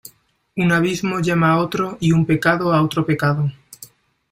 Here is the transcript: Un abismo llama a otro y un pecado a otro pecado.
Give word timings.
Un 0.55 0.71
abismo 0.71 1.19
llama 1.19 1.51
a 1.51 1.59
otro 1.59 1.97
y 1.99 2.11
un 2.11 2.25
pecado 2.25 2.73
a 2.73 2.81
otro 2.81 3.05
pecado. 3.05 3.51